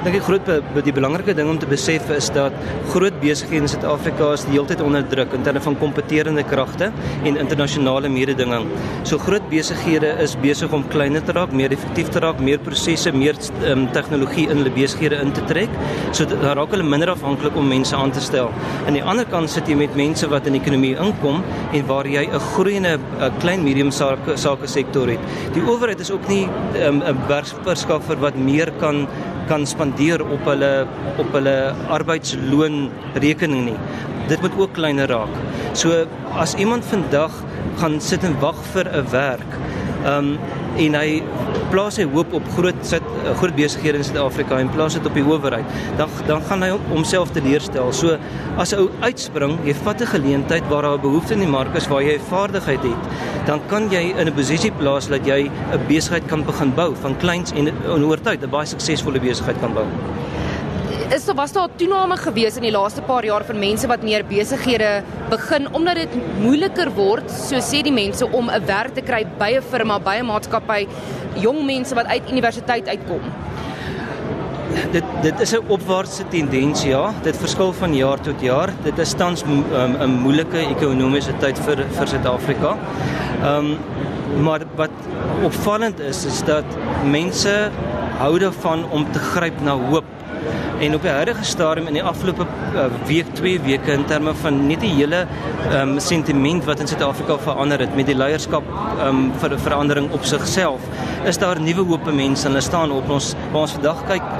Ek 0.00 0.06
dink 0.06 0.16
die 0.16 0.24
groot 0.24 0.46
die 0.86 0.92
belangrike 0.96 1.34
ding 1.36 1.50
om 1.52 1.58
te 1.60 1.66
besef 1.68 2.06
is 2.14 2.30
dat 2.32 2.54
groot 2.88 3.18
besighede 3.20 3.66
in 3.66 3.68
Suid-Afrika 3.68 4.30
is 4.32 4.46
die 4.46 4.54
hele 4.54 4.64
tyd 4.70 4.80
onder 4.80 5.02
druk 5.04 5.34
in 5.36 5.42
terme 5.44 5.60
van 5.60 5.74
kompeterende 5.76 6.40
kragte 6.48 6.86
en 7.28 7.36
internasionale 7.36 8.08
mededinging. 8.08 8.64
So 9.04 9.20
groot 9.20 9.44
besighede 9.50 10.14
is 10.24 10.38
besig 10.40 10.72
om 10.72 10.86
kleiner 10.88 11.20
te 11.20 11.34
raak, 11.36 11.52
meer 11.52 11.74
effektief 11.76 12.08
te 12.14 12.22
raak, 12.24 12.40
meer 12.40 12.62
prosesse, 12.64 13.12
meer 13.12 13.36
um, 13.68 13.82
tegnologie 13.92 14.46
in 14.48 14.62
hulle 14.62 14.72
besighede 14.72 15.18
in 15.20 15.34
te 15.36 15.44
trek. 15.50 15.76
So 16.16 16.24
daar 16.30 16.56
raak 16.56 16.72
hulle 16.72 16.86
minder 16.94 17.12
afhanklik 17.12 17.58
om 17.60 17.68
mense 17.68 17.92
aan 17.98 18.16
te 18.16 18.24
stel. 18.24 18.48
Aan 18.86 18.96
die 18.96 19.04
ander 19.04 19.28
kant 19.28 19.52
sit 19.52 19.68
jy 19.68 19.76
met 19.82 20.00
mense 20.00 20.30
wat 20.32 20.48
in 20.48 20.56
die 20.56 20.62
ekonomie 20.62 20.94
inkom 20.96 21.44
en 21.76 21.84
waar 21.92 22.08
jy 22.08 22.24
'n 22.24 22.40
groeiende 22.54 22.96
klein 23.44 23.68
medium 23.68 23.92
sake 23.92 24.38
sake 24.40 24.66
sektor 24.66 25.12
het. 25.12 25.20
Die 25.52 25.66
owerheid 25.68 26.00
is 26.00 26.10
ook 26.10 26.26
nie 26.28 26.48
'n 26.48 27.04
um, 27.04 27.20
werksverskaffer 27.28 28.16
wat 28.16 28.34
meer 28.34 28.72
kan 28.80 29.04
kan 29.50 29.66
spandeer 29.66 29.89
op 30.22 30.44
hulle 30.44 30.86
op 31.18 31.32
hulle 31.32 31.74
arbeidsloon 31.88 32.90
rekening 33.14 33.64
nie. 33.64 33.78
Dit 34.28 34.40
moet 34.40 34.58
ook 34.58 34.72
kleiner 34.72 35.08
raak. 35.08 35.32
So 35.72 36.06
as 36.34 36.54
iemand 36.54 36.84
vandag 36.84 37.32
gaan 37.78 38.00
sit 38.00 38.24
en 38.24 38.38
wag 38.40 38.56
vir 38.72 38.86
'n 38.86 39.10
werk, 39.10 39.52
um, 40.06 40.38
en 40.80 40.94
hy 40.94 41.22
plaas 41.70 41.98
sy 42.00 42.06
hoop 42.10 42.32
op 42.34 42.46
groot 42.56 42.78
sit 42.86 43.04
groot 43.38 43.54
besighede 43.56 44.00
in 44.00 44.06
Suid-Afrika 44.06 44.58
en 44.58 44.70
plaas 44.74 44.96
dit 44.98 45.06
op 45.06 45.14
die 45.14 45.24
owerheid, 45.24 45.66
dan 45.98 46.08
dan 46.26 46.42
gaan 46.48 46.62
hy 46.62 46.70
homself 46.90 47.32
teleurstel. 47.36 47.92
So 47.92 48.18
as 48.56 48.72
'n 48.72 48.78
ou 48.78 48.88
uitspring, 49.00 49.58
jy 49.64 49.74
vat 49.74 50.00
'n 50.00 50.06
geleentheid 50.06 50.64
waar 50.68 50.82
daar 50.82 50.98
'n 50.98 51.00
behoefte 51.00 51.34
in 51.34 51.40
die 51.40 51.48
mark 51.58 51.74
is 51.76 51.88
waar 51.88 52.02
jy 52.02 52.18
vaardigheid 52.18 52.82
het, 52.82 53.02
dan 53.46 53.60
kan 53.68 53.90
jy 53.90 54.14
in 54.16 54.26
'n 54.26 54.34
posisie 54.34 54.72
plaas 54.72 55.08
dat 55.08 55.26
jy 55.26 55.50
'n 55.72 55.86
besigheid 55.88 56.26
kan 56.26 56.44
begin 56.44 56.74
bou 56.74 56.94
van 56.94 57.16
kleins 57.16 57.52
en 57.52 57.68
oor 57.86 58.20
tyd 58.20 58.42
'n 58.42 58.50
baie 58.50 58.66
suksesvolle 58.66 59.20
besigheid 59.20 59.60
kan 59.60 59.74
bou 59.74 59.86
is 61.08 61.24
daar 61.24 61.34
was 61.34 61.52
daar 61.52 61.68
'n 61.68 61.76
toename 61.76 62.16
gewees 62.16 62.56
in 62.56 62.62
die 62.62 62.70
laaste 62.70 63.02
paar 63.02 63.24
jaar 63.24 63.44
van 63.44 63.58
mense 63.58 63.86
wat 63.86 64.02
meer 64.02 64.24
besighede 64.24 65.02
begin 65.28 65.72
omdat 65.72 65.94
dit 65.94 66.12
moeiliker 66.40 66.90
word, 66.94 67.30
so 67.30 67.56
sê 67.56 67.82
die 67.82 67.92
mense 67.92 68.30
om 68.30 68.50
'n 68.50 68.66
werk 68.66 68.94
te 68.94 69.00
kry 69.00 69.26
by 69.38 69.56
'n 69.56 69.62
firma, 69.62 69.98
by 69.98 70.16
'n 70.20 70.26
maatskappy, 70.26 70.86
jong 71.34 71.64
mense 71.64 71.94
wat 71.94 72.06
uit 72.06 72.30
universiteit 72.30 72.88
uitkom. 72.88 73.20
Dit 74.92 75.04
dit 75.22 75.40
is 75.40 75.52
'n 75.52 75.64
opwaartse 75.68 76.24
tendens 76.28 76.82
ja, 76.82 77.12
dit 77.22 77.36
verskil 77.36 77.72
van 77.72 77.94
jaar 77.94 78.20
tot 78.20 78.40
jaar. 78.40 78.70
Dit 78.82 78.98
is 78.98 79.14
tans 79.14 79.44
'n 79.44 79.64
um, 80.00 80.10
moeilike 80.10 80.58
ekonomiese 80.58 81.32
tyd 81.38 81.58
vir 81.58 81.86
vir 81.90 82.06
Suid-Afrika. 82.06 82.76
Ehm 83.42 83.56
um, 83.56 83.78
maar 84.42 84.60
wat 84.76 84.90
opvallend 85.42 86.00
is 86.00 86.24
is 86.24 86.42
dat 86.44 86.64
mense 87.04 87.70
hou 88.18 88.38
daarvan 88.38 88.84
om 88.90 89.06
te 89.12 89.18
gryp 89.18 89.60
na 89.60 89.72
hoop 89.72 90.04
En 90.80 90.94
op 90.94 91.02
die 91.04 91.10
huidige 91.10 91.44
stadium 91.44 91.86
in 91.90 91.98
die 91.98 92.02
afgelope 92.02 92.46
uh, 92.74 92.86
week, 93.04 93.28
twee 93.36 93.60
weke 93.60 93.92
in 93.92 94.04
terme 94.08 94.32
van 94.40 94.62
net 94.66 94.80
die 94.80 94.92
hele 94.94 95.26
um, 95.76 95.98
sentiment 96.00 96.64
wat 96.64 96.80
in 96.80 96.88
Suid-Afrika 96.88 97.36
verander 97.44 97.82
het 97.84 97.92
met 97.98 98.08
die 98.08 98.16
leierskap 98.16 98.64
um, 99.04 99.26
vir 99.42 99.58
verandering 99.60 100.08
op 100.16 100.24
sigself, 100.24 100.86
is 101.28 101.36
daar 101.42 101.60
nuwe 101.60 101.84
hoop 101.90 102.08
vir 102.08 102.16
mense 102.16 102.48
en 102.48 102.54
hulle 102.54 102.64
staan 102.64 102.94
op 102.96 103.12
ons 103.12 103.34
waar 103.50 103.66
ons 103.66 103.76
vandag 103.76 104.00
kyk 104.08 104.32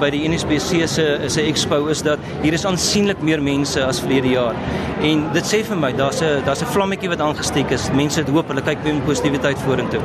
by 0.00 0.10
die 0.10 0.24
NSBC 0.26 0.88
se 0.90 1.06
se 1.30 1.44
expo 1.46 1.84
is 1.92 2.02
dat 2.02 2.22
hier 2.42 2.56
is 2.56 2.66
aansienlik 2.66 3.22
meer 3.22 3.42
mense 3.42 3.84
as 3.86 4.02
verlede 4.02 4.34
jaar. 4.34 4.58
En 5.06 5.28
dit 5.36 5.46
sê 5.46 5.62
vir 5.68 5.78
my 5.78 5.92
daar's 5.94 6.22
'n 6.22 6.42
daar's 6.48 6.62
'n 6.62 6.72
vlammetjie 6.74 7.12
wat 7.14 7.20
aangesteek 7.20 7.70
is. 7.70 7.90
Mense 7.92 8.20
het 8.20 8.28
hoop, 8.28 8.48
hulle 8.48 8.62
kyk 8.62 8.82
met 8.82 9.04
positiwiteit 9.04 9.58
vorentoe 9.58 10.02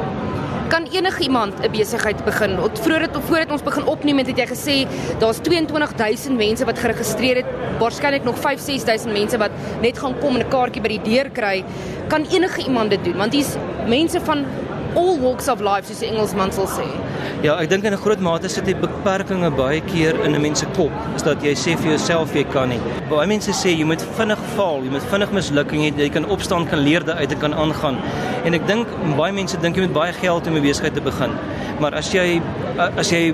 kan 0.71 0.87
enige 0.91 1.23
iemand 1.23 1.53
'n 1.59 1.71
besigheid 1.71 2.23
begin. 2.25 2.57
Vroeger 2.73 3.01
het 3.01 3.17
voordat 3.27 3.51
ons 3.51 3.63
begin 3.63 3.85
opneem 3.85 4.17
het 4.17 4.27
jy 4.27 4.47
gesê 4.47 4.87
daar's 5.19 5.39
22000 5.41 6.37
mense 6.37 6.65
wat 6.65 6.79
geregistreer 6.79 7.35
het, 7.35 7.45
waarskynlik 7.79 8.23
nog 8.23 8.37
5-6000 8.39 9.11
mense 9.11 9.37
wat 9.37 9.51
net 9.81 9.99
gaan 9.99 10.19
kom 10.19 10.35
en 10.35 10.45
'n 10.45 10.49
kaartjie 10.49 10.81
by 10.81 10.87
die 10.87 11.01
deur 11.01 11.29
kry. 11.29 11.63
Kan 12.07 12.25
enige 12.31 12.63
iemand 12.63 12.89
dit 12.89 13.03
doen? 13.03 13.17
Want 13.17 13.33
hier's 13.33 13.55
mense 13.87 14.19
van 14.21 14.45
all 14.95 15.17
walks 15.19 15.47
of 15.47 15.61
life 15.61 15.87
soos 15.87 15.99
die 16.03 16.09
Engelsman 16.09 16.51
sal 16.51 16.67
sê. 16.67 16.85
Ja, 17.45 17.55
ek 17.61 17.69
dink 17.69 17.85
in 17.85 17.93
'n 17.93 18.01
groot 18.01 18.19
mate 18.19 18.49
sit 18.49 18.65
die 18.65 18.75
beperkings 18.75 19.55
baie 19.55 19.81
keer 19.81 20.15
in 20.25 20.35
'n 20.35 20.41
mens 20.41 20.59
se 20.59 20.65
kop. 20.77 20.91
Is 21.15 21.23
dat 21.23 21.41
jy 21.41 21.53
sê 21.55 21.77
vir 21.77 21.91
jouself 21.91 22.33
jy 22.35 22.43
kan 22.43 22.69
nie. 22.69 22.79
Baie 23.09 23.27
mense 23.27 23.51
sê 23.51 23.77
jy 23.77 23.85
moet 23.85 24.01
vinnig 24.17 24.39
val, 24.55 24.81
jy 24.83 24.91
moet 24.91 25.03
vinnig 25.11 25.31
misluk 25.31 25.73
en 25.73 25.79
jy, 25.79 25.93
jy 25.97 26.09
kan 26.09 26.25
opstaan, 26.25 26.67
kan 26.67 26.79
leer 26.79 27.03
daaruit 27.03 27.31
en 27.31 27.39
kan 27.39 27.53
aangaan. 27.53 27.97
En 28.45 28.53
ek 28.53 28.67
dink 28.67 28.87
baie 29.17 29.31
mense 29.31 29.57
dink 29.57 29.75
jy 29.75 29.81
moet 29.81 29.93
baie 29.93 30.13
geld 30.13 30.47
om 30.47 30.55
'n 30.55 30.61
besigheid 30.61 30.93
te 30.93 31.01
begin. 31.01 31.31
Maar 31.79 31.95
as 31.95 32.11
jy 32.11 32.41
as 32.79 33.11
jy 33.11 33.33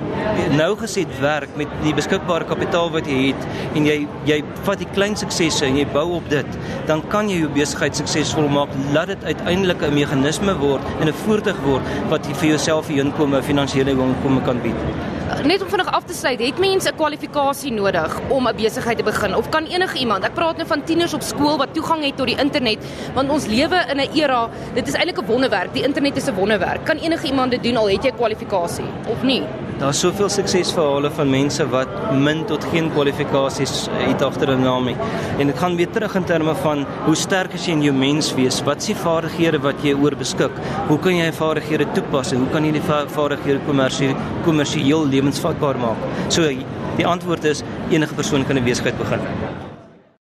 nou 0.55 0.75
geset 0.79 1.11
werk 1.21 1.49
met 1.59 1.71
die 1.83 1.93
beskikbare 1.97 2.47
kapitaal 2.49 2.91
wat 2.93 3.07
jy 3.09 3.31
het 3.31 3.75
en 3.77 3.85
jy 3.87 3.97
jy 4.29 4.39
vat 4.67 4.79
die 4.81 4.89
klein 4.95 5.17
suksesse 5.19 5.65
en 5.67 5.77
jy 5.79 5.85
bou 5.93 6.05
op 6.17 6.29
dit, 6.31 6.57
dan 6.89 7.03
kan 7.11 7.29
jy 7.29 7.41
jou 7.43 7.51
besigheid 7.55 7.95
suksesvol 7.95 8.49
maak. 8.51 8.73
Laat 8.93 9.13
dit 9.13 9.23
uiteindelik 9.23 9.81
'n 9.81 9.93
meganisme 9.93 10.57
word 10.57 10.81
en 11.01 11.07
'n 11.07 11.19
voertuig 11.25 11.59
word 11.65 11.83
wat 12.09 12.25
vir 12.25 12.49
jouself 12.49 12.87
die 12.87 12.99
inkomste, 12.99 13.43
finansiële 13.43 13.91
inkomste 13.91 14.43
kan 14.45 14.61
bied. 14.61 15.16
Net 15.47 15.62
om 15.63 15.69
vinnig 15.72 15.88
af 15.96 16.03
te 16.03 16.12
sluit, 16.13 16.41
het 16.44 16.58
mense 16.59 16.90
'n 16.91 16.96
kwalifikasie 16.96 17.72
nodig 17.72 18.19
om 18.30 18.47
'n 18.47 18.56
besigheid 18.56 18.97
te 18.97 19.03
begin 19.03 19.35
of 19.35 19.50
kan 19.50 19.66
enige 19.66 19.97
iemand? 19.97 20.24
Ek 20.24 20.34
praat 20.34 20.58
nou 20.58 20.68
van 20.68 20.84
tieners 20.84 21.13
op 21.13 21.22
skool 21.22 21.58
wat 21.58 21.74
toegang 21.74 22.03
het 22.03 22.18
tot 22.18 22.28
die 22.28 22.38
internet, 22.38 22.78
want 23.13 23.30
ons 23.30 23.46
lewe 23.46 23.85
in 23.91 23.97
'n 23.97 24.09
era, 24.13 24.50
dit 24.74 24.88
is 24.88 24.94
eintlik 24.94 25.22
'n 25.22 25.25
wonderwerk. 25.25 25.74
Die 25.74 25.84
internet 25.84 26.18
is 26.18 26.28
'n 26.28 26.35
wonderwerk. 26.35 26.85
Kan 26.85 26.97
enige 26.97 27.28
iemand 27.28 27.52
dit 27.52 27.63
doen 27.63 27.78
al 27.78 27.90
het 27.90 28.03
jy 28.03 28.12
kwalifikasie 28.12 28.85
of 29.08 29.24
nie? 29.24 29.44
Daar's 29.78 30.00
soveel 30.00 30.30
suksesverhale 30.30 31.12
van 31.13 31.30
mense 31.30 31.62
wat 31.69 31.88
min 32.12 32.40
tot 32.50 32.64
geen 32.72 32.88
kwalifikasies 32.90 33.88
het 33.94 34.22
agter 34.25 34.50
'n 34.50 34.62
naam 34.62 34.85
nie. 34.85 34.96
En 35.38 35.47
dit 35.47 35.59
gaan 35.59 35.75
weer 35.75 35.90
terug 35.90 36.16
in 36.16 36.24
terme 36.24 36.56
van 36.56 36.85
hoe 37.06 37.16
sterk 37.16 37.53
is 37.53 37.66
jy 37.66 37.72
in 37.72 37.81
jou 37.81 37.94
menswees? 37.94 38.64
Wat 38.64 38.78
is 38.78 38.85
die 38.85 38.96
vaardighede 38.96 39.59
wat 39.59 39.75
jy 39.84 39.94
oor 39.94 40.16
beskik? 40.16 40.52
Hoe 40.88 41.00
kan 41.00 41.16
jy 41.16 41.31
vaardighede 41.31 41.85
toepas? 41.94 42.31
Hoe 42.31 42.50
kan 42.52 42.66
jy 42.66 42.72
die 42.72 42.81
vaardighede 43.08 43.59
kommersieel 43.66 44.16
kommersieel 44.44 45.06
lewensvatbaar 45.37 45.77
maak? 45.77 45.97
So 46.27 46.49
die 46.97 47.05
antwoord 47.05 47.43
is 47.43 47.63
enige 47.89 48.13
persoon 48.13 48.45
kan 48.45 48.57
'n 48.57 48.63
besigheid 48.63 48.97
begin. 48.97 49.19